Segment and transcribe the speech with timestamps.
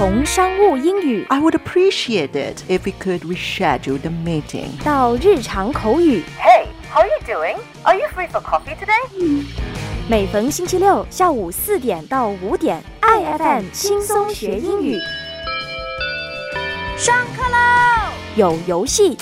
[0.00, 4.68] 从商务英语 I would appreciate it if we could reschedule the meeting.
[4.82, 7.56] 到日常口语， Hey, how are you doing?
[7.82, 9.44] Are you free for coffee today?
[10.08, 14.98] 每逢星期六下午四点到五点，IFM 轻松学英语。
[16.96, 18.12] 上课喽！
[18.34, 19.16] 有游戏，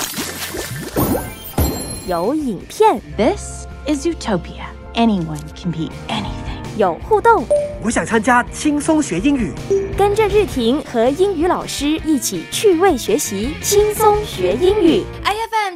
[2.06, 4.66] 有影片， This is Utopia.
[4.94, 6.37] Anyone can be anything.
[6.79, 7.45] 有互动。
[7.83, 9.51] 我想参加轻松学英语。
[9.97, 15.03] 跟着日婷和英语老师一起趣味学习，轻松学英语。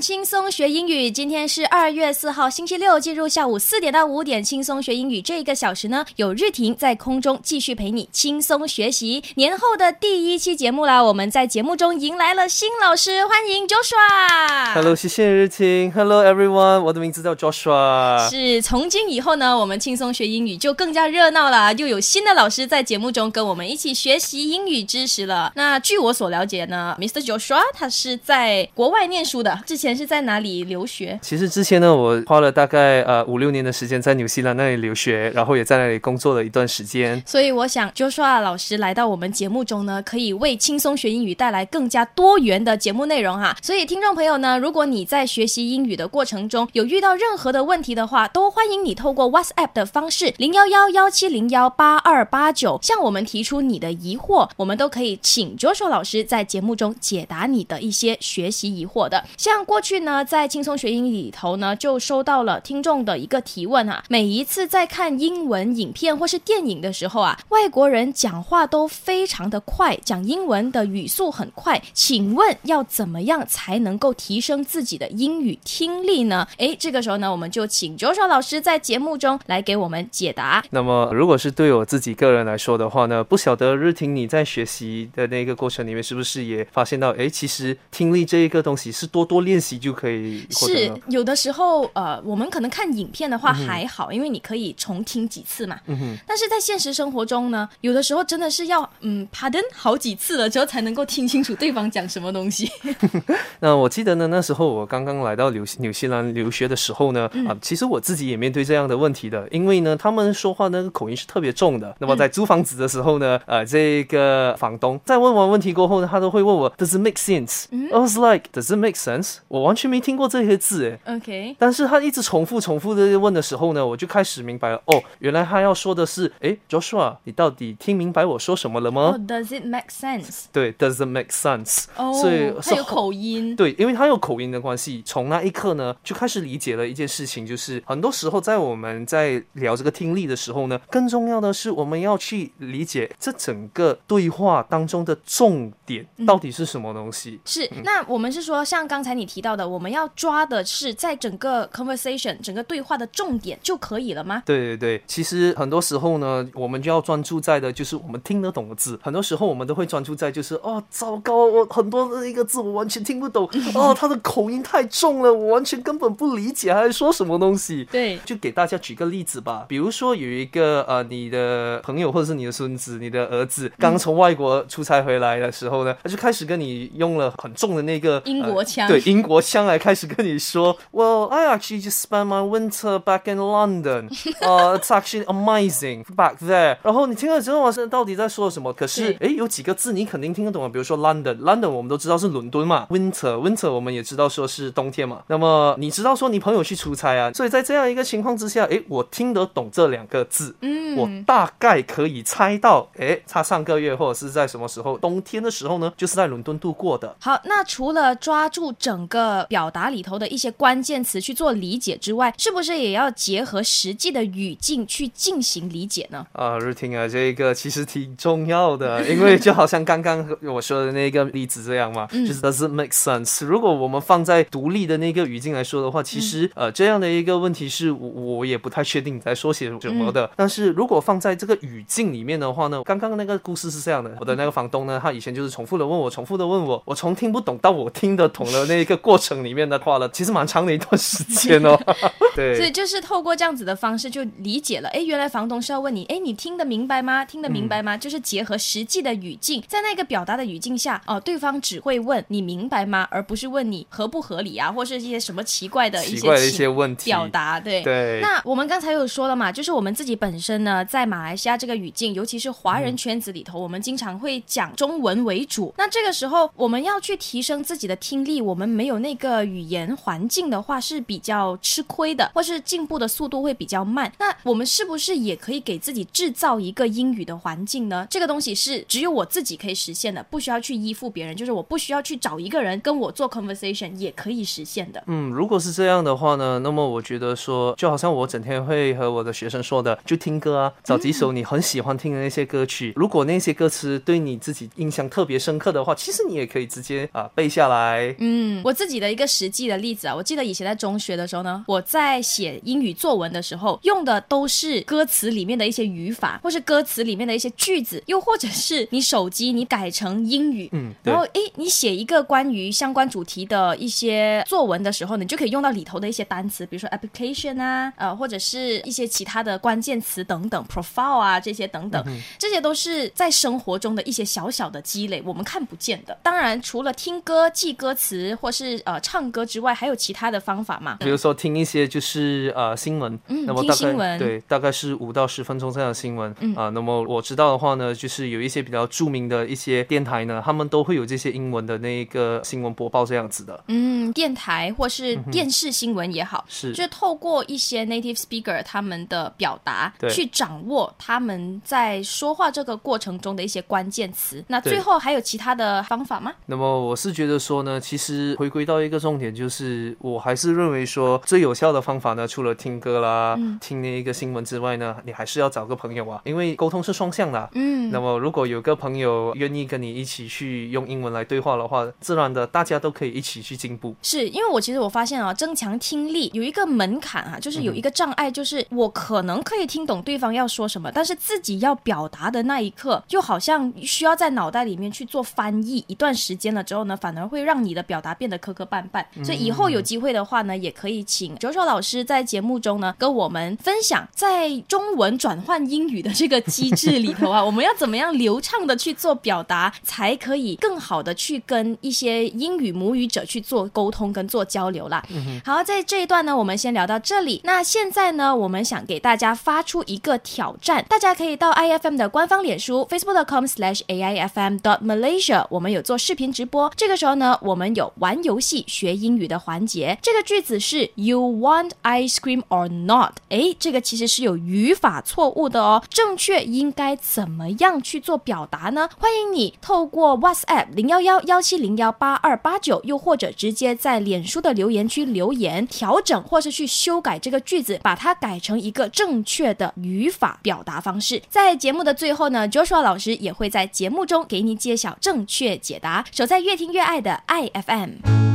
[0.01, 9.23] 轻松学英语，今天是二月四号星期六，进入下午四点到五点，轻松学英语这一个小时呢，有日婷在空中继续陪你轻松学习。
[9.35, 14.73] 年后的第一期节目啦，我们在节目中迎来了新老师，欢迎 Joshua。
[14.73, 15.91] Hello，谢谢日婷。
[15.91, 18.29] Hello everyone，我的名字叫 Joshua。
[18.29, 25.51] 是，从今以后呢，我们轻松学英语就更加热闹了，又有新的老师在节目中跟我们一起学习英语知识了。
[25.55, 27.23] 那据我所了解呢，Mr.
[27.23, 31.19] Joshua 他是在国外念书的，之前是在哪里留学？
[31.23, 37.19] 其实之前呢，我花了大概呃五六年的时间在纽西兰那里留学，然后也在那里工作了一段时间。
[37.25, 43.57] 所以我想，Joshua 老师来到我们节目中呢，可以为轻松学英语带来更加多元的节目内容哈。
[43.63, 59.23] 所以听众朋友呢，如果你在学习英语的过程中有遇到任何的问题的话，都欢迎你透过 WhatsApp 的方式零幺幺幺七零幺八二八九向我们提出你的疑惑，我们都可以请 Joshua 老师在节目中解答你的一些学习疑惑的。
[59.37, 76.47] 像过去呢，在轻松学英语里头呢，就收到了听众的一个提问啊，每一次在看英文影片或是电影的时候啊，外国人讲话都非常的快，讲英文的语速很快，请问要怎么样才能够提升自己的英语听力呢？
[76.57, 80.63] 诶，这个时候呢，我们就请 jo 老师在节目中来给我们解答。
[80.69, 90.91] 那么，如果是对我自己个人来说的话呢，不晓得日婷你在学习的那个过程里面，是不是也发现到，诶，其实听力这一个东西是多多练习就可以是？
[91.07, 95.79] 有的时候，呃，我们可能看影片的话还好，因为你可以重听几次嘛。
[95.85, 102.69] 嗯哼，但是在现实生活中呢，有的时候真的是要嗯，pardon 好几次了之后才能够听清楚对方讲什么东西。
[103.61, 111.95] 那我记得呢，那时候我刚刚来到纽纽西兰留学的时候呢，啊，其实我自己也面对这样的问题的，因为呢，他们说话那个口音是特别重的。
[111.99, 119.37] 那么在租房子的时候呢，呃，这个房东在问完问题过后呢，他都会问我 Does it make sense？、I was like Does it make sense？
[119.53, 120.99] 我完全没听过这些字诶。
[121.05, 129.13] OK，但是他一直重复重复的问的时候呢，我就开始明白了，哦，原来他要说的是，诶 j o s h u a 你到底听明白我说什么了吗？
[129.13, 130.45] 哦、d o e s it make sense？
[130.51, 133.55] 对，Does it make sense？、哦所以他有口音。
[133.55, 147.39] 对，因为他有口音的关系，从那一刻呢，就开始理解了一件事情，就是很多时候在我们在聊这个听力的时候呢，更重要的是我们要去理解这整个对话当中的重点到底是什么东西。
[147.45, 154.41] 是，那我们是说，像刚才你提到的，我们要抓的是在整个 conversation 整个对话的重点就可以了吗？
[154.45, 158.97] 对对对，其实很多时候呢，我们就要专注在的就是我们听得懂的字。
[159.03, 167.83] 很多时候我们都会专注在就是哦，糟糕，我很多的一个字我 完全听不懂，哦，他的口音太重了，我完全根本不理解他在说什么东西。
[167.91, 184.09] 对，就给大家举个例子吧，比如说有一个呃，你的朋友或者是你的孙子、你的儿子刚从外国出差回来的时候呢，他就开始跟你用了很重的那个英国腔呃对英国腔来开始跟你说，Well, I actually just spent my winter back in London.
[184.41, 186.77] 呃、 it's actually amazing back there.
[186.83, 188.73] 然后你听了之后，是到底在说什么？
[188.73, 195.21] 可是诶，有几个字你肯定听得懂啊，比如说 London，London 我们都知道是伦敦嘛，Winter，Winter 我们也知道说是冬天嘛。
[195.27, 207.15] 那么你知道说你朋友去出差啊，所以在这样一个情况之下，诶，我听得懂这两个字，嗯，我大概可以猜到，诶，他上个月或者是在什么时候，冬天的时候呢，就是在伦敦度过的。
[207.19, 216.25] 好，那除了抓住整个表达里头的一些关键词去做理解之外，是不是也要结合实际的语境去进行理解呢？
[216.33, 223.45] 啊，日婷啊，这个其实挺重要的， 因为就好像刚刚我说的那个例子这样嘛，就是 does it make sense？
[223.45, 230.29] 如果我们放在独立的那个语境来说的话，其实、呃这样的一个问题是我我也不太确定你在说些什么的。
[230.35, 241.79] 但是如果放在这个语境里面的话呢，刚刚那个故事是这样的，我的那个房东呢，他以前就是重复的问我，重复的问我，我从听不懂到我听得懂的那一个过过程里面的话呢，其实蛮长的一段时间哦。
[242.35, 244.89] 对，所以就是透过这样子的方式，就理解了。
[244.89, 247.23] 哎，原来房东是要问你，哎，你听得明白吗？
[247.23, 247.95] 听得明白吗？
[247.95, 257.59] 就是结合实际的语境，在那个表达的语境下，哦，对方只会问你明白吗，而不是问你合不合理啊，或是一些什么奇怪的一些奇怪的一些问题表达。
[257.59, 265.71] 对对那我们刚才有说了嘛，就是我们自己本身呢，在马来西亚这个语境，尤其是华人圈子里头，我们经常会讲中文为主。
[265.77, 274.11] 那这个时候，我们要去提升自己的听力，我们没有那个语言环境的话，是比较吃亏的，或是进步的速度会比较慢。
[274.19, 278.07] 那我们是不是也可以给自己制造一个英语的环境呢？
[278.09, 285.03] 这个东西是只有我自己可以实现的，不需要去依附别人，就是我不需要去找一个人跟我做 conversation 也可以实现的。
[285.07, 292.93] 嗯，如果是这样的话呢，那么我觉得说，就好像我整天会和我的学生说的，就听歌啊，找几首你很喜欢听的那些歌曲。
[292.95, 298.15] 如果那些歌词对你自己印象特别深刻的话，其实你也可以直接啊背下来。
[298.19, 322.03] 嗯，我自己的一个实际的例子啊，我记得以前在中学的时候呢，我在写英语作文的时候，用的都是歌词里面的一些语法，或是歌词里面的一些句子，又或者是你手机你改成英语，嗯，然后诶，你写一个关于相关主题的一些作文的时候，你就可以用到里头的一些单词，比如说 application 啊，呃，或者是一些其他的关键词等等，profile 啊这些等等，
[322.37, 326.17] 这些都是在生活中的一些小小的积累，我们看不见的。
[326.23, 330.97] 当然，除了听歌、记歌词或是呃唱歌之外，还有其他的方法吗？
[330.99, 343.63] 比如说听一些就是呃新闻，嗯那么大概听新闻对，大概是五到十分钟这样的新闻啊、嗯那么我知道的话呢，就是有一些比较著名的一些电台呢，他们都会有这些英文的那个新闻播报这样子的。
[343.67, 354.43] 嗯，电台或是电视新闻也好，是就是透过一些 native speaker 他们的表达，对去掌握他们在说话这个过程中的一些关键词。
[354.47, 356.31] 那最后还有其他的方法吗？
[356.47, 367.49] 那么我是觉得说呢，其实回归到一个重点，就是我还是认为说最有效的方法呢，除了听歌啦、嗯听那一个新闻之外呢，你还是要找个朋友啊，因为沟通是双向的啊。
[367.53, 373.95] 嗯，那么如果有个朋友愿意跟你一起去用英文来对话的话，自然的大家都可以一起去进步。
[374.01, 389.03] 是因为我其实我发现啊，增强听力有一个门槛啊，就是有一个障碍，就是我可能可以听懂对方要说什么，但是自己要表达的那一刻，就好像需要在脑袋里面去做翻译一段时间了之后呢，反而会让你的表达变得磕磕绊绊。
[389.25, 405.03] 所以以后有机会的话呢，也可以请九九老师在节目中呢跟我们分享，在中文转换英语的这个机制里头啊，我们要怎么样流畅的去做表达，才可以更好的去跟一些英语母语者去做沟通跟做交流啦。
[405.43, 407.41] 好，在这一段呢，我们先聊到这里。
[407.43, 416.71] 那现在呢，我们想给大家发出一个挑战，大家可以到 IFM 的官方脸书 facebook.com/slash aifm dot malaysia，我们有做视频直播。
[416.75, 419.97] 这个时候呢，我们有玩游戏学英语的环节。
[420.01, 423.13] 这个句子是 You want ice cream or not？
[423.29, 425.83] 诶，这个其实是有语法错误的哦。
[425.89, 428.89] 正确应该怎么样去做表达呢？
[428.99, 441.21] 欢迎你透过 WhatsApp 零幺幺幺七零幺八二八九，又或者直接在脸书的留言区留言调整，或是去修改这个句子，把它改成一个正确的语法表达方式。
[441.29, 446.03] 在节目的最后呢，Joshua 老师也会在节目中给你揭晓正确解答。
[446.11, 448.32] 守在越听越爱的爱 FM。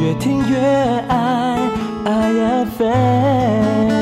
[0.00, 0.56] 越听越
[1.08, 1.70] 爱
[2.06, 3.99] 爱 FM。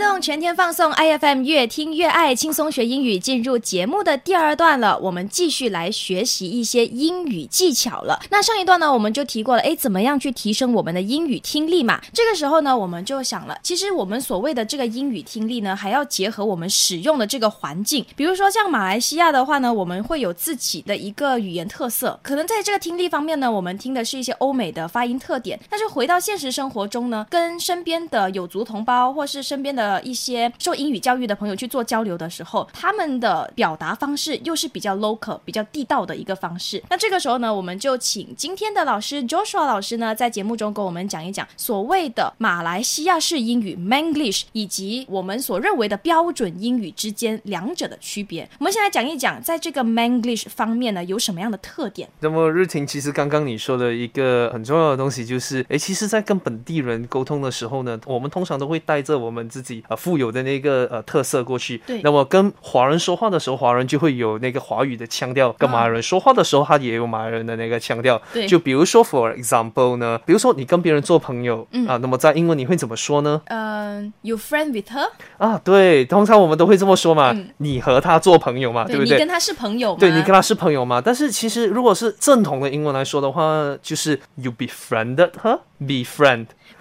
[0.00, 3.18] 动，全天放送，IFM 越听越爱，轻松学英语。
[3.18, 8.18] 进入节目的第二段了，我们继续来学习一些英语技巧了。
[8.30, 12.00] 那上一段呢，我们就提过了，诶，怎么样去提升我们的英语听力嘛？
[12.14, 18.04] 这个时候呢，我们就想了，其实我们所谓的这个英语听力呢，还要结合我们使用的这个环境。
[18.16, 36.82] 比如说像马来西亚的话呢，我们会有自己的一个语言特色，可能在这个听力方面呢，我们听的是一些欧美的发音特点，但是回到现实生活中呢，跟身边的有族同胞或是身边的呃一些受英语教育的朋友去做交流的时候，他们的表达方式又是比较 local、比较地道的一个方式。
[36.88, 48.48] 那这个时候呢，我们就请今天的老师 Joshua 老师呢，在节目中跟我们讲一讲所谓的马来西亚式英语 Manglish，以及我们所认为的标准英语之间两者的区别。
[48.58, 52.08] 我们先来讲一讲，在这个 Manglish 方面呢，有什么样的特点？
[52.20, 61.78] 那么日婷，其实刚刚你说的一个很重要的东西就是，诶，其实，在跟本地人沟通的时候呢，我们通常都会带着我们自己呃富有的那个呃特色过去。
[61.86, 68.20] 对那么跟华人说话的时候，华人就会有那个华语的腔调；跟马来人说话的时候，他也有马来人的那个腔调。
[68.32, 73.40] 对就比如说，for example 呢，比如说你跟别人做朋友、嗯啊，那么在英文你会怎么说呢？
[73.46, 75.08] 嗯、y o u friend with her？
[75.38, 79.12] 啊，对，通常我们都会这么说嘛，你和他做朋友嘛，对不对？
[79.12, 79.96] 你跟他是朋友吗？
[80.00, 81.00] 对你跟他是朋友嘛？
[81.00, 85.58] 但是其实如果是正统的英文来说的话，就是 you befriended her,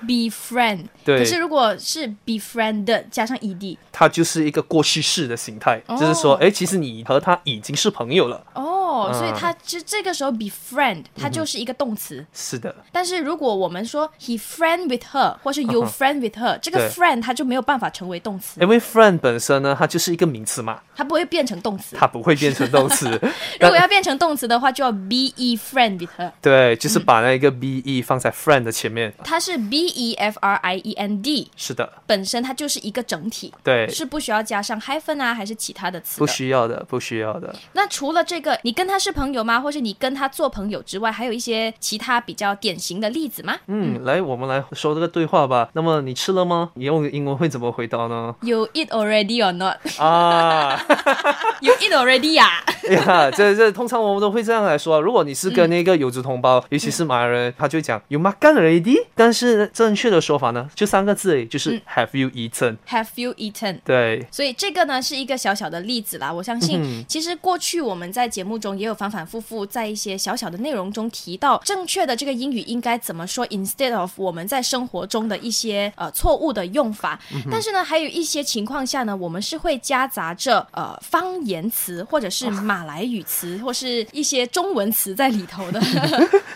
[0.06, 8.46] befriend，对可是如果是 befriend 加上 E ed，它就是一个过去式的形态，就是说，哎，其实你和他已经是朋友了。
[8.54, 12.26] 哦，所以嗯它就这个时候 befriend 它就是一个动词。
[12.34, 21.96] 是的，但是如果我们说 he friend with her，或是 you friend with her，、这个 friend 它就没有办法成为动词，因为 friend 本身呢，它就是一个名词嘛，它不会变成动词。
[21.96, 23.10] 它不会变成动词。
[23.60, 26.32] 如果要变成动词的话，就要 be friend with her。
[26.42, 29.14] 对，就是把那个 be 放在 friend 的前面。
[29.24, 36.28] 它是 b e f r i e n d，是的，本身它就是一个整体，对，是不需要加上 hyphen 啊，还是其他的词不。
[36.30, 37.54] 需要的，不需要的。
[37.74, 39.60] 那除了这个，你跟他是朋友吗？
[39.60, 43.56] 或是你跟他做朋友之外，还有一些其他比较典型的例子吗？
[43.68, 45.70] 嗯，来，我们来说这个对话吧。
[45.74, 46.70] 那么你吃了吗？
[46.76, 48.34] 你用英文会怎么回答呢？
[48.42, 49.78] You eat already or not?
[50.00, 50.80] 啊，
[51.62, 55.02] You eat already 呀、 哎呀，这这通常我们都会这样来说。
[55.02, 63.80] 如果你是跟那个有族同胞，尤其是马来人，他就讲 You makan already，但是正确的说法呢，就三个字就是 Have you eaten？、Have you eaten?
[63.86, 66.34] 对，所以这个呢是一个小小的例子啦。
[66.34, 77.18] 我相信，嗯其实过去我们在节目中也有反反复复在一些小小的内容中提到正确的这个英语应该怎么说，instead of 我们在生活中的一些呃错误的用法。
[77.50, 85.80] 但是呢，还有一些情况下呢，我们是会夹杂着呃方言词或者是马来语词或是一些中文词在里头的。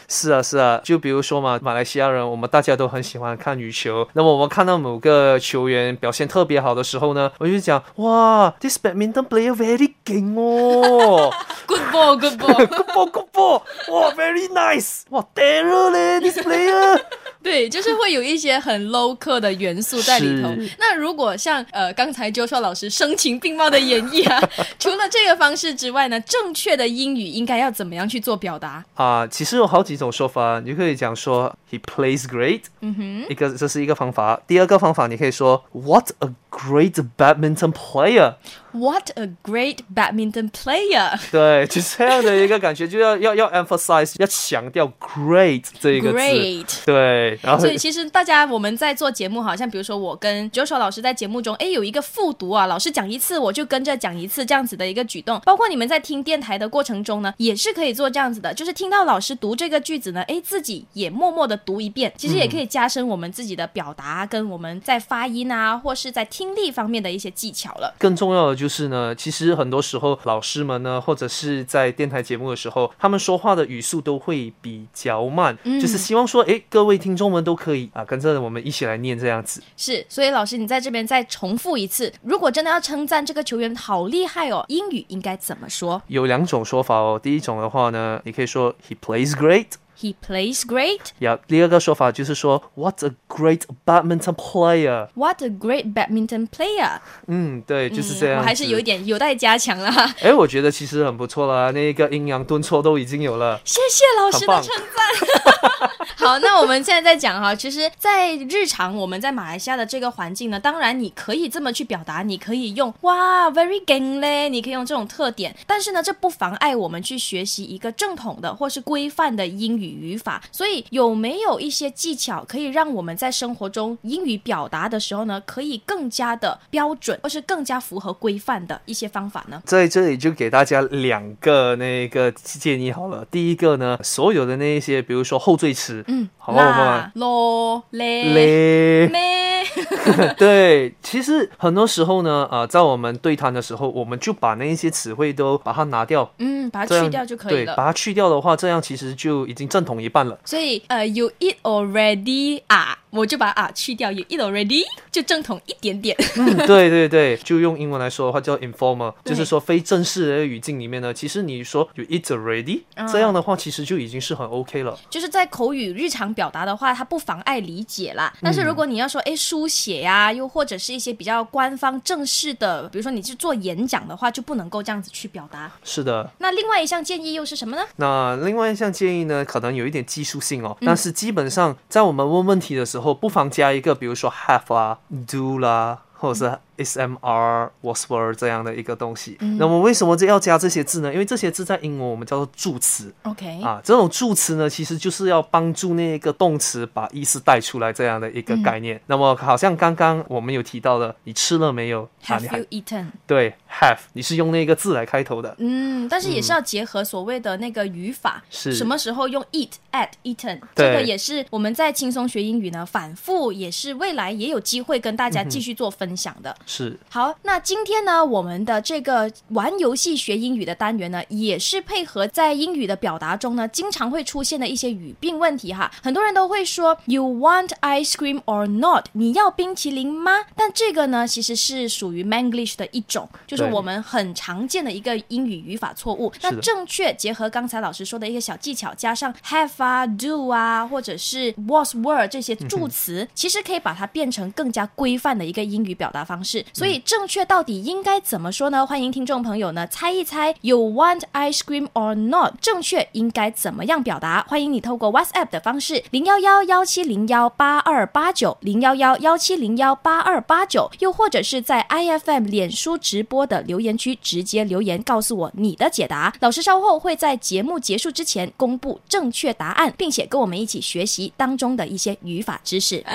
[0.10, 4.08] 是啊，是啊，就比如说嘛，马来西亚人，我们大家都很喜欢看羽球。
[4.14, 11.32] 那么我们看到某个球员表现特别好的时候呢，我就讲哇，this badminton player very 劲哦
[11.68, 12.68] good ball, good ball。
[13.12, 17.02] good ball 哇，very nice，哇，terror 嘞，this player。
[17.44, 20.50] 对，就是会有一些很 local 的元素在里头。
[20.80, 24.42] 那如果像呃刚才 Joshua 老师声情并茂的演绎啊，
[24.80, 28.86] 除了这个方式之外呢，正确的英语应该要怎么样去做表达？
[28.96, 34.40] 啊，其实有好几种说法，你可以讲说 he plays great，嗯哼，一个这是一个方法。
[34.48, 41.20] 第二个方法，你可以说 what a great badminton player，What a great badminton player！
[41.32, 55.42] 对， 就这样的一个感觉，就要要要 emphasize，要强调 great 这一个字 Great 对，然后所以其实大家我们在做节目，好像比如说我跟 Joshua 老师在节目中，哎，有一个复读啊，老师讲一次我就跟着讲一次这样子的一个举动。
[55.46, 67.94] 包括你们在听电台的过程中呢，也是可以做这样子的，就是听到老师读这个句子呢，哎，自己也默默的读一遍，其实也可以加深我们自己的表达跟我们在发音啊，或是在听力方面的一些技巧了。
[67.98, 79.62] 更重要的就是呢，其实很多时候老师们呢，或者是在电台节目的时候，他们说话的语速都会比较慢，就是希望说，诶，各位听众们都可以啊，跟着我们一起来念这样子。
[79.78, 89.68] 是，所以老师你在这边再重复一次，如果真的要称赞这个球员好厉害哦，英语应该怎么说有两种说法哦，第一种的话呢，你可以说 he plays great。
[90.04, 91.00] ？He plays great.
[91.20, 95.08] 呀，第二个说法就是说，What a great badminton player。
[95.16, 97.00] What a great badminton player！
[97.26, 98.84] 嗯，对，就是这样、我还是有一。
[98.84, 100.14] 点有待加强啦。
[100.20, 103.58] 哎，我觉得其实很不错啦，那个阴阳顿挫都已经有了。
[103.64, 105.90] 谢谢老师的称赞。
[106.28, 120.42] 好，那我们现在在讲哈，其实，在日常我们在马来西亚的这个环境呢，当然你可以这么去表达，你可以用哇 very gang 嘞，你可以用这种特点，但是呢，这不妨碍我们去学习一个正统的或是规范的英语语法。
[120.52, 129.62] 所以，有没有一些技巧可以让我们在生活中英语表达的时候呢，可以更加的标准，或是更加符合规范的一些方法呢？
[129.66, 133.26] 在这里就给大家两个那个建议好了。
[133.30, 137.12] 第一个呢，所有的那一些，比如说后缀词，嗯，好不好啦？
[137.16, 139.64] 咯嘞嘞，咩？
[140.38, 147.76] 对，其实很多时候呢，呃，在我们对谈的时候，我们就把那一些词汇都把它拿掉，嗯，把它去掉就可以了对，了。
[147.76, 150.38] 把它去掉的话，这样其实就已经正统一半了。
[150.46, 156.18] 所以呃，you eat already 啊，我就把啊去掉，you eat already 就正统一点点。
[156.36, 164.98] 嗯，对对对，就用英文来说的话叫 informal，就是说非正式的语境里面呢，其实你说 you eat already，、这嗯样的话其实就已经是很 OK 了。
[165.10, 168.34] 就是在口语日常表达的话，它不妨碍理解啦。
[168.42, 175.72] 但是如果你要说，哎，书写呀、又或者是一些比较官方正式的，比如说你去做演讲的话，就不能够这样子去表达。
[175.84, 177.84] 是的，那另外一项建议又是什么呢？
[177.98, 186.04] 那另外一项建议呢，可能有一点技术性哦，但是基本上在我们问问题的时候，不妨加一个，比如说 have 啊、do 啦。
[186.24, 189.38] 或者是 SMR、whisper 这样的一个东西。
[189.40, 191.14] 嗯那么为什么这要加这些字呢？
[191.14, 193.14] 因为这些字在英文我们叫做助词。
[193.24, 199.02] OK，啊，这种助词呢，其实就是要帮助那个动词把意思带出来这样的一个概嗯念。
[199.08, 202.04] 那么，好像刚刚我们有提到的，你吃了没有？
[202.28, 203.06] 啊，Have you eaten？
[203.28, 205.56] 对 have，你是用那个字来开头的。
[205.60, 216.56] 嗯，但是也是要结合所谓的那个语法，是什么时候用 eat、at、eaten，这个也是我们在轻松学英语呢，反复也是未来也有机会跟大家继续做分享的。
[216.66, 225.92] 是好，那今天呢，我们的这个玩游戏学英语的单元呢，也是配合在英语的表达中呢，经常会出现的一些语病问题哈。
[226.02, 230.32] 很多人都会说 “You want ice cream or not？” 你要冰淇淋吗？
[230.56, 236.32] 但这个呢，其实是属于 Manglish 的一种，就是我们很常见的一个英语语法错误。
[236.42, 246.53] 那正确结合刚才老师说的一个小技巧，加上 have 啊、do 啊，或者是 was、were 这些助词，其实可以把它变成更加规范的一个英语表达方式。
[246.74, 248.86] 所以正确到底应该怎么说呢？
[248.86, 252.56] 欢迎听众朋友呢猜一猜，You want ice cream or not？
[252.62, 254.46] 正确应该怎么样表达？
[254.48, 266.34] 欢迎你透过 WhatsApp 的方式零幺幺幺七零幺八二八九零幺幺幺七零幺八二八九，又或者是在 IFM 脸书直播的留言区直接留言告诉我你的解答。
[266.40, 272.98] 老师稍后会在节目结束之前公布正确答案，并且跟我们一起学习当中的一些语法知识。
[272.98, 273.10] 永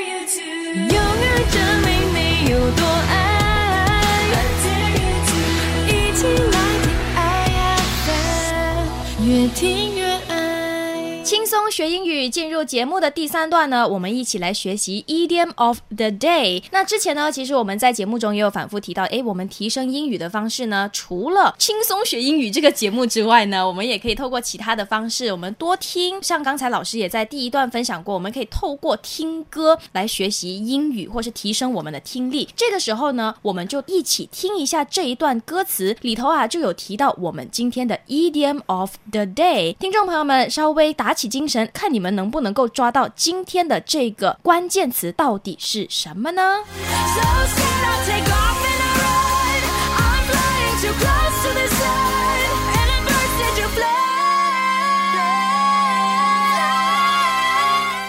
[0.00, 0.42] 远证
[0.84, 1.97] 明你有
[2.72, 3.14] 多爱。
[5.86, 6.20] 一起
[6.52, 6.86] 来听
[8.06, 9.97] IFM，越听。
[11.28, 16.62] 轻松学英语，进入节目的第三段呢，我们一起来学习 idiom of the day。
[16.70, 26.18] 那之前呢，其实我们在节目中也有反复提到，诶，我们提升英语的方式呢，除了轻松学英语这个节目之外呢，我们也可以透过其他的方式，我们多听。
[26.22, 32.48] 像刚才老师也在第一段分享过，我们可以透过听歌来学习英语，或是提升我们的听力。
[32.56, 39.74] 这个时候呢，我们就一起听一下这一段歌词里头啊，就有提到我们今天的 idiom of the day。
[39.74, 46.58] 听众朋友们，稍微打起精神，看你们能不能够抓到今天的这个关键词到底是什么呢？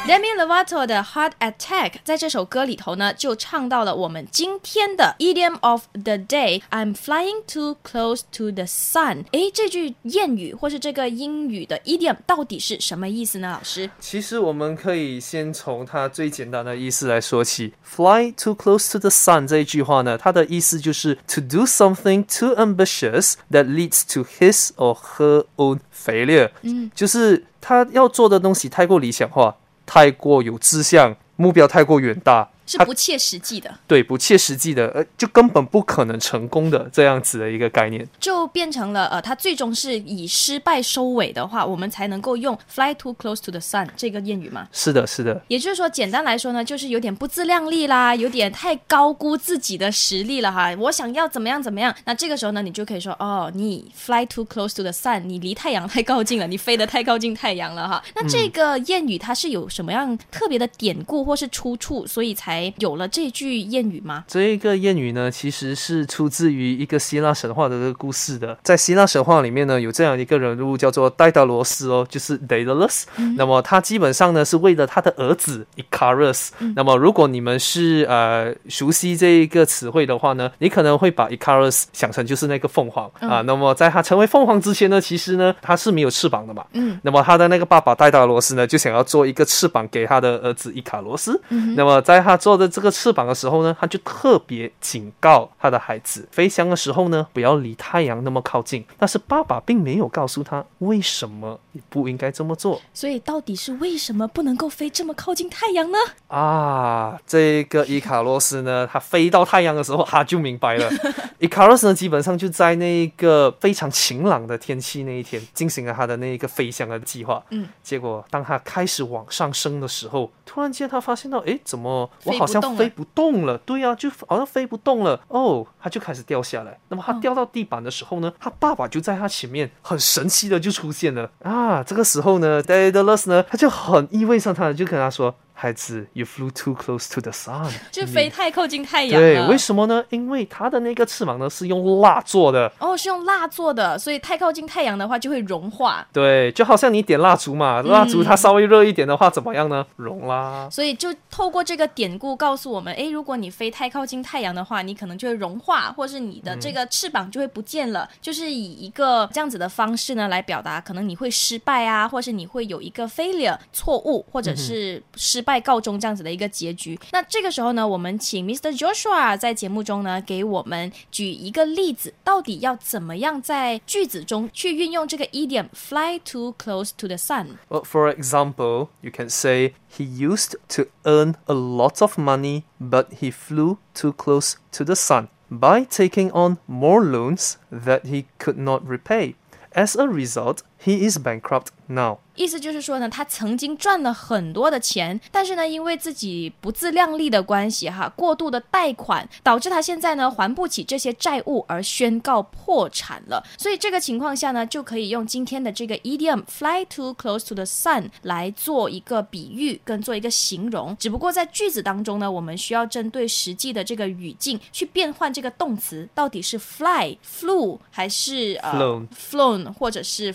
[0.10, 6.63] Demi Lovato 的 Heart Attack 在这首歌里头呢，就唱到了我们今天的 idiom of the day。
[6.72, 9.25] I'm flying too close to the sun。
[9.34, 13.51] 诶，这句谚语或是这个英语的 idiom 到底是什么意思呢？
[13.51, 13.88] 老师？
[14.00, 17.75] 其实我们可以先从它最简单的意思来说起。
[17.84, 24.72] Fly too close to the sun 这一句话呢，它的意思就是 to do something too ambitious that leads to his
[24.78, 26.50] or her own failure。
[26.63, 29.56] 嗯，就是他要做的东西太过理想化，
[29.89, 38.08] 太过有志向，目标太过远大，是不切实际的，对不切实际的，呃，就根本不可能成功的这样子的一个概念。
[38.19, 44.67] 就变成了呃，它最终是以失败收尾的话，我们才能够用 fly too close to the sun 这个谚语嘛。
[44.71, 50.75] 是的，是的，也就是说，简单来说呢，就是有点不自量力啦，有点太高估自己的实力了哈。
[50.77, 58.03] 我想要怎么样怎么样，那这个时候呢，你就可以说，哦，你 fly too close to the sun，你离太阳太靠近了，你飞得太靠近太阳了哈。
[58.13, 64.24] 那这个谚语它是有什么样特别的典故或是出处，所以才有了这句谚语吗？
[64.28, 68.58] 这个谚语呢，其实是出自于一个希腊神话的这个故事的。
[68.63, 73.04] 在希腊神话里面呢，有这样一个人物叫做戴达罗斯哦，就是 Daedalus、
[73.38, 83.41] 那么他基本上呢是为了他的儿子 Icarus、那么如果你们是呃熟悉这一个词汇的话呢，你可能会把 Icarus 想成就是那个凤凰、啊。
[83.41, 86.65] 那么在他成为凤凰之前呢，其实呢他是没有翅膀的嘛。
[86.74, 87.00] 嗯。
[87.04, 91.39] 那么他的那个爸爸戴达罗斯呢，就想要做一个翅膀给他的儿子伊卡罗斯。
[91.76, 98.86] 那么在他做的这个翅膀的时候呢，他就特别警告他的孩子，飞翔的时候呢，不要离太阳那么靠近。
[98.98, 105.98] 但是爸爸并没有告诉他为什么你不应该这么做所以到底是为什么不能够飞这么靠近太阳呢？
[106.28, 107.20] 啊。
[107.26, 110.90] 这个伊卡洛斯呢，他飞到太阳的时候，他就明白了。
[111.40, 117.44] 伊卡洛斯呢，基本上就在那个非常晴朗的天气那一天，进行了他的那一个飞翔的计划。
[117.52, 123.58] 嗯，结果当他开始往上升的时候，突然间他发现到，哎，怎么我好像飞不动了？
[123.60, 125.19] 对呀、就好像飞不动了。
[125.28, 126.80] 哦，他就开始掉下来。
[126.88, 131.84] 那么他掉到地板的时候呢，他爸爸就在他前面，很神奇的就出现了啊。
[131.84, 135.36] 这个时候呢 d a d a l u s 呢，他就很意味深长的就跟他说。
[135.60, 140.02] 孩子，you flew too close to the sun， 就飞太靠近太阳对，为什么呢？
[140.10, 142.72] 因为它的那个翅膀呢是用蜡做的。
[142.80, 146.08] 哦，是用蜡做的，所以太靠近太阳的话就会融化。
[146.13, 149.86] 对，就好像你点蜡烛嘛，蜡烛它稍微热一点的话，怎么样呢？
[149.98, 150.69] 融啦。
[150.72, 158.08] 所以就透过这个典故告诉我们，诶，如果你飞太靠近太阳的话，你可能就会融化，或是你的这个翅膀就会不见了。
[158.22, 166.99] 就是以一个这样子的方式呢来表达，可能你会失败啊，或是你会有一个 failure 错误，或者是失败告终这样子的一个结局。
[167.12, 168.77] 那这个时候呢，我们请 Mr.
[168.77, 177.59] Joshua 在节目中呢给我们举一个例子，到底要怎么样在句子中去运用这个 idiom fly too close to the sun。
[177.68, 183.07] Well, for example, you can say he used to earn a lot of money, but
[183.20, 188.59] he flew too close to the sun by taking on more loans that he could
[188.59, 189.35] not repay.
[189.77, 192.18] As a result, he is bankrupt now.
[192.36, 203.46] 意思就是说呢，他曾经赚了很多的钱，但是呢，因为自己不自量力的关系，哈，过度的贷款，导致他现在呢还不起这些债务而宣告破产了。
[203.58, 210.96] 所以这个情况下呢，就可以用今天的这个 idiom “fly too close to the sun” 来做一个比喻跟做一个形容。
[210.98, 220.32] 只不过在句子当中呢，我们需要针对实际的这个语境去变换这个动词，到底是 fly、flew 还是呃 Flown flown 或者是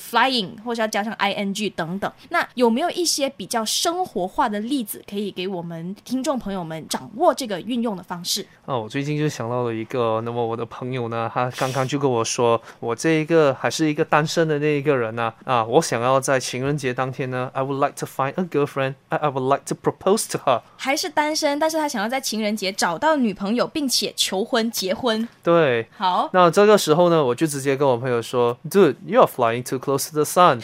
[0.65, 2.11] 或者要加上 ing 等等。
[2.31, 8.47] 那有没有一些比较生活化的例子，可以给我们听众朋友们掌握这个运用的方式？
[8.67, 20.63] 啊，我最近就想到了一个，那么我的朋友呢，他刚刚就跟我说，我这一个还是一个单身的那一个人呢、啊，我想要在情人节当天呢，I would like to find a girlfriend, I, I would like to propose to her。
[20.77, 25.29] 还是单身，但是他想要在情人节找到女朋友，并且求婚结婚。
[25.43, 30.61] 对，好，那这个时候呢，我就直接跟我朋友说，Dude, you are flying too close to the sun.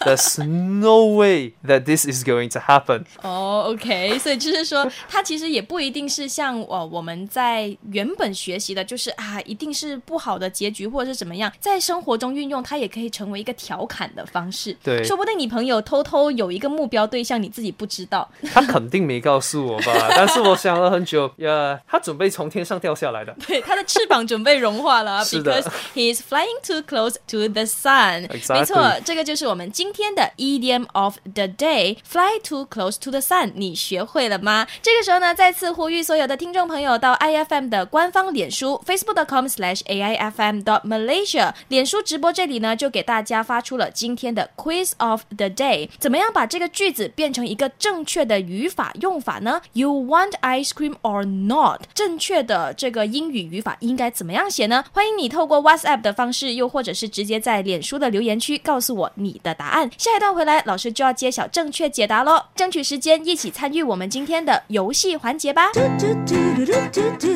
[0.00, 3.04] There's no way that this is going to happen.
[3.22, 14.76] 哦、o k 所以就是说，它其实也不一定是像呃我们在原本学习的，就是啊，一定是不好的结局或者是怎么样，在生活中运用，它也可以成为一个调侃的方式。
[14.82, 18.28] 对说不定你朋友偷偷有一个目标对象，你自己不知道。
[18.52, 19.92] 他肯定没告诉我吧？
[20.10, 23.34] 但是我想了很久，呀，他准备从天上掉下来的。
[23.46, 28.26] 对，它的翅膀准备融化了是的，because he is flying too close to the sun。
[28.36, 33.52] Exactly 没错，这个就是我们今天的 idiom of the day，fly too close to the sun。
[33.54, 34.66] 你学会了吗？
[34.82, 45.88] 这个时候呢，再次呼吁所有的听众朋友到 IFM 的官方脸书 Facebook.com/slash aiFM dot Malaysia，脸书直播这里呢，就给大家发出了今天的 quiz of the day。
[45.98, 51.82] 怎么样把这个句子变成一个正确的语法用法呢？You want ice cream or not？
[51.94, 54.84] 正确的这个英语语法应该怎么样写呢？
[54.92, 62.40] 欢迎你透过 WhatsApp 的方式，又或者是直接在脸书的留言区告诉告诉我你的答案，下一段回来，老师就要揭晓正确解答喽！
[62.54, 65.72] 争取时间，一起参与我们今天的游戏环节吧！
[65.72, 67.28] 嘟嘟嘟嘟嘟嘟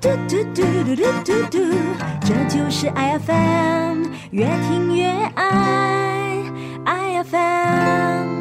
[0.00, 0.62] 嘟嘟嘟嘟
[0.94, 1.58] 嘟嘟嘟，
[2.24, 2.88] 这就是
[3.26, 6.44] FM，越听越爱
[6.84, 7.13] 爱。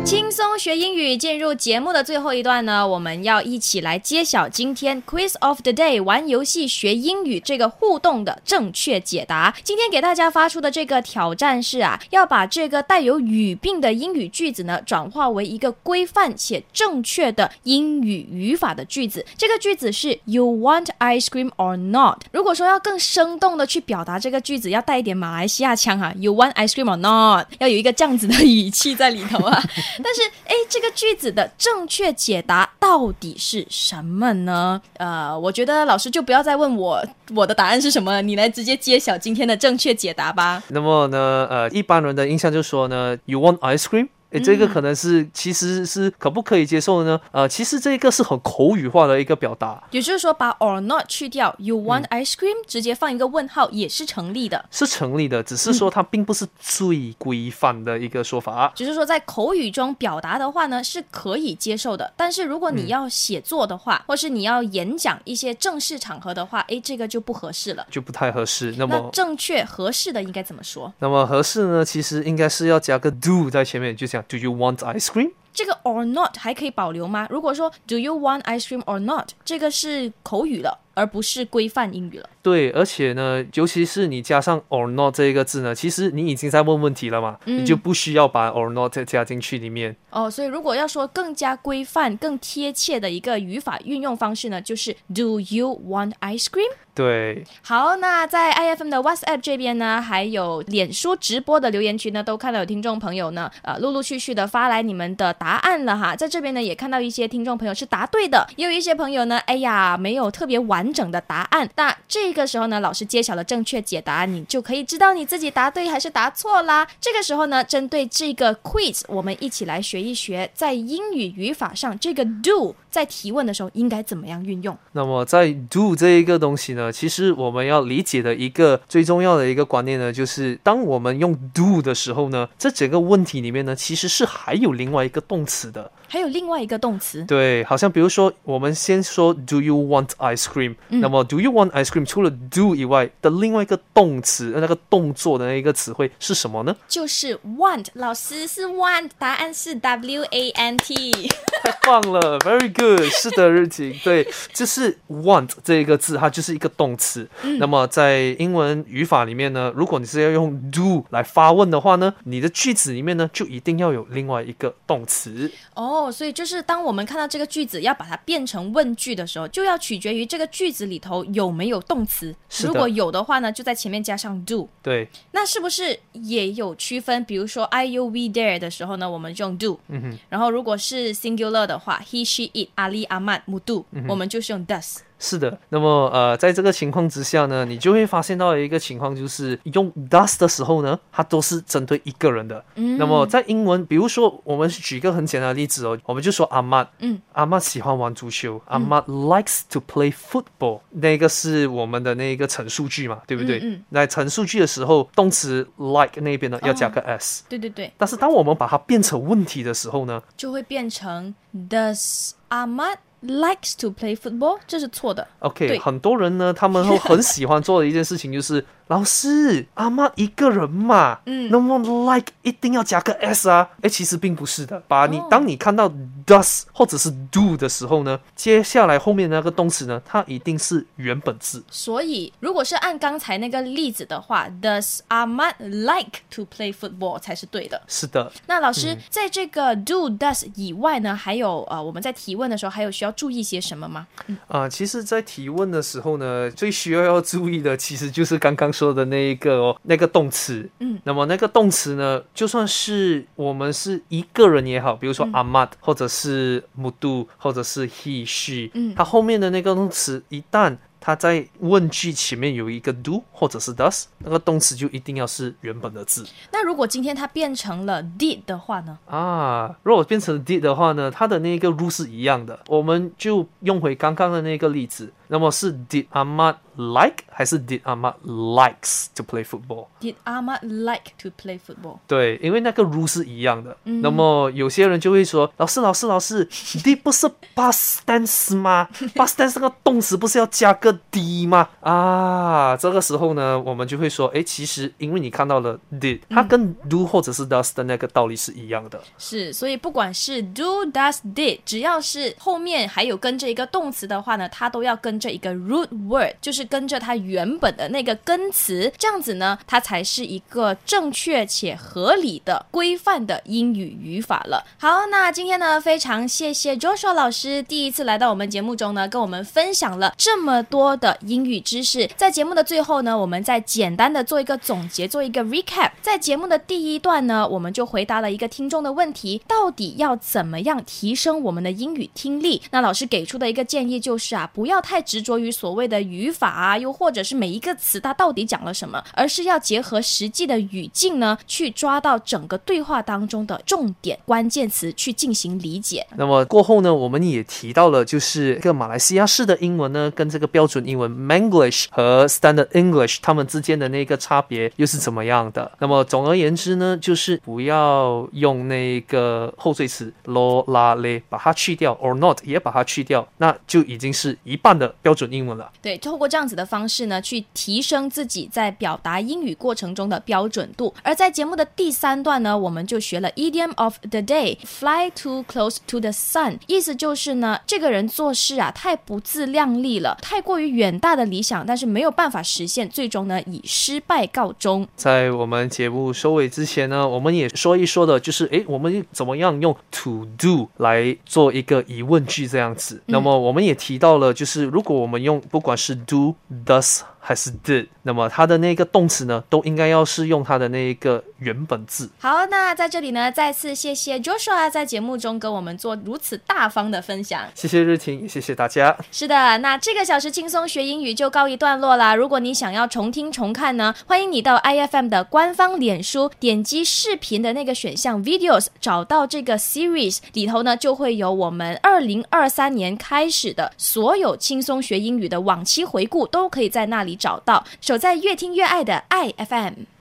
[0.06, 9.56] 轻松学英语，进入节目的最后一段呢，我们要一起来揭晓今天 Quiz of the Day 玩游戏学英语这个互动的正确解答。
[9.64, 19.26] 今天给大家发出的这个挑战是啊，要把这个带有语病的英语句子呢，转化为一个规范且正确的英语语法的句子。
[19.38, 22.24] 这个句子是 You want ice cream or not？
[22.32, 27.48] 如果说要更生动的去表达这个句子，要带一点马来西亚腔哈，You want ice cream or not？
[27.60, 29.62] 要有一个这样子的 语气在里头啊。
[30.04, 34.82] 但是，诶，这个句子的正确解答到底是什么呢？
[34.98, 40.64] 呃，我觉得老师就不要再问我我的答案是什么，你来直接揭晓今天的正确解答吧。
[40.70, 44.08] 那么呢，呃，一般人的印象就说呢，You want ice cream？
[44.34, 47.22] 诶，这个可能是其实是可不可以接受的呢？
[47.32, 54.66] 呃，其实这个是很口语化的一个表达，也就是说，把 or not 去掉，You want ice cream，、直接放一个问号也是成立的。
[54.72, 58.72] 是成立的，只是说它并不是最规范的一个说法。
[58.76, 62.12] 只是说在口语中表达的话呢，是可以接受的。
[62.18, 67.86] 但是如果你要写作的话，或是你要演讲一些正式场合的话，诶，这个就不合适了。
[67.90, 68.74] 就不太合适。
[68.78, 70.92] 那那么，正确合适的应该怎么说？
[71.00, 71.86] 那么合适呢？
[71.86, 75.33] 其实应该是要加个 do 在前面，就讲 Do you want ice cream？
[75.53, 77.27] 这个 or not 还可以保留吗？
[77.31, 82.30] 如果说 Do you want ice cream or not，这个是口语了， 而不是规范英语了。
[82.42, 89.96] 对，而且呢，尤其是你加上 or not 这一个字呢，其实你已经在问问题了嘛，嗯你就不需要把 or not 加进去里面。
[90.10, 96.70] 哦，所以如果要说更加规范、更贴切的一个语法运用方式呢，就是 Do you want ice cream？
[96.96, 106.16] 对，好，那在 IFM 的 WhatsApp 这边呢，还有脸书直播的留言区呢，都看到有听众朋友呢，呃，陆陆续续的发来你们的答案了哈。
[106.16, 111.70] 在这边呢，也看到一些听众朋友是答对的，也有一些朋友呢，哎呀，没有特别完完整的答案。
[111.76, 116.86] 那这个时候呢，老师揭晓了正确解答，你就可以知道你自己答对还是答错啦。
[117.00, 124.78] 这个时候呢，针对这个 quiz，我们一起来学一学，在英语语法上，这个 do 在提问的时候应该怎么样运用。
[124.92, 135.92] 那么在 do 这一个东西呢，其实我们要理解的一个最重要的一个观念呢，就是当我们用 do 的时候呢，这整个问题里面呢，其实是还有另外一个动词的。
[136.08, 146.76] 还有另外一个动词，对，好像比如说，我们先说 Do you want ice cream？、那么 Do you want ice cream 除了 do 以外的另外一个动词，那个动作的那一个词汇是什么呢？
[146.88, 151.32] 就是 want，老师是 want，答案是 W A N T。
[151.64, 157.28] 太棒了，very good，是的，日晴，对，就是 want 这一个字，它就是一个动词。
[157.60, 165.52] 那么在英文语法里面呢，如果你是要用 do 来发问的话呢，你的句子里面呢就一定要有另外一个动词。
[165.74, 172.36] 哦，所以就是当我们看到这个句子要把它变成问句的时候，就要取决于这个句子里头有没有动词。
[172.64, 174.68] 如果有的话呢，就在前面加上 do。
[174.82, 177.24] 对，那是不是也有区分？
[177.26, 179.80] 比如说 I you we there 的时候呢，我们就用 do。
[179.88, 180.20] 嗯哼。
[180.30, 185.00] 然后如果是 singular 的话，he she it 阿里阿曼姆杜，我们就是用 does。
[185.24, 192.62] 是的，那么呃，在这个情况之下呢，你就会发现到一个情况，就是用 does 的时候呢，它都是针对一个人的。
[192.76, 203.60] 嗯，那么在英文，比如说我们举一个很简单的例子哦，我们就说阿妈，嗯，阿妈喜欢玩足球，阿妈 likes to play football，那个是我们的那个陈述句嘛，对不对？
[203.60, 203.84] 嗯嗯。
[203.90, 211.34] 那陈述句的时候，动词 like 那边呢要加个 s，、对对对，但是当我们把它变成问题的时候呢，就会变成
[211.70, 214.60] Does Ahmad likes to play football？
[214.68, 215.28] 这是错的。
[215.40, 221.80] OK，很多人呢，他们会 很喜欢做的一件事情就是，老师，阿妈一个人嘛，嗯那么
[222.14, 223.70] like 一定要加个 s 啊？
[223.82, 224.82] 哎，其实并不是的。
[224.88, 225.92] 把你、哦当你看到
[226.26, 231.64] does 或者是 do 的时候呢，接下来后面那个动词呢，它一定是原本字。
[231.72, 237.82] 所以，如果是按刚才那个例子的话，Does Ahmad like to play football 才是对的。
[237.88, 244.08] 是的，那老师，在这个 do does 以外呢，还有呃，我们在提问的时候还有需要注意些什么吗？
[244.48, 250.70] 啊、其实，在提问的时候呢，最需要要注意的，其实就是刚刚说的那一个哦，那个动词。
[250.80, 268.98] 嗯，那么那个动词呢，就算是我们是一个人也好，比如说阿 m 或者是 mudu，或者是 he she，嗯它后面的那个动词一旦它在问句前面有一个 do 或者是 does，那个动词就一定要是原本的字那如果今天它变成了 did 的话呢？
[269.06, 269.76] 啊。
[269.84, 275.12] 如果变成 did 的话呢，它的那个 rule 是一样的，我们就用回刚刚的那个例子。
[275.28, 282.00] 那么是 did Ahmad like 还是 did Ahmad likes to play football？Did Ahmad like to play football？
[282.08, 283.76] 对，因为那个 rule 是一样的。
[283.84, 299.02] 那么有些人就会说：“老师，老师，老师，did 不是 past tense 吗？past tense 那个动词不是要加个 d 吗？”啊，这个时候呢，我们就会说：“哎，其实因为你看到了 did，它跟 do 或者是 does 的那个道理是一样的。
[299.18, 314.66] 是，所以不管是 do does did，只要是后面还有跟着一个动词的话呢，它都要跟着一个 root word，就是跟着它原本的那个根词，这样子呢，它才是一个正确且合理的规范的英语语法了。
[314.78, 322.06] 好，那今天呢，非常谢谢 Joshua 老师第一次来到我们节目中呢，跟我们分享了这么多的英语知识。
[322.18, 325.92] 在节目的最后呢，我们再简单的做一个总结，做一个 recap。
[326.02, 332.62] 在节目的第一段呢，我们就回答了一个听众的问题：到底要怎么样提升我们的英语听力？
[332.72, 346.08] 那老师给出的一个建议就是啊，不要太执着于所谓的语法啊，又或者是每一个词它到底讲了什么，而是要结合实际的语境呢，去抓到整个对话当中的重点关键词去进行理解。
[346.16, 355.72] 那么过后呢，我们也提到了，就是这个马来西亚式的英文呢，跟这个标准英文 Manglish 和 Standard English 它们之间的那个差别又是怎么样的？
[355.80, 365.72] 那么总而言之呢，就是不要用那个后缀词 lo la le 把它去掉，or not 也把它去掉，那就已经是一半的的标准英文了。
[365.82, 370.94] 对，透过这样子的方式呢，去提升自己在表达英语过程中的标准度。
[371.02, 384.88] 而在节目的第三段呢，我们就学了 idiom of the day，fly too close to the sun，意思就是呢，这个人做事啊太不自量力了，太过于远大的理想，但是没有办法实现，最终呢以失败告终。
[384.96, 393.02] 在我们节目收尾之前呢，我们也说一说的，就是诶，我们怎么样用 to do 来做一个疑问句这样子。
[393.06, 402.10] 那么我们也提到了，就是如果我们用不管是 do、does 还是 did，那么它的那个动词呢，都应该要是用它的那一个原本字。
[402.20, 407.44] 好，那在这里呢，再次谢谢 Joshua 在节目中跟我们做如此大方的分享。
[407.56, 408.96] 谢谢日婷，也谢谢大家。
[409.10, 412.14] 是的，那这个小时轻松学英语就告一段落啦。
[412.14, 427.66] 如果你想要重听重看呢，欢迎你到 IFM 的官方脸书，点击视频的那个选项 Videos，找到这个 Series 里头呢，就会有我们二零二三年开始的所有轻松学英语的往期回顾，都可以在那找到。
[427.82, 429.93] 守在越听越爱的爱 FM。